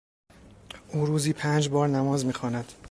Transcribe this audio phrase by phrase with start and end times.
[0.93, 2.73] او روزی پنج بار نماز میخواند.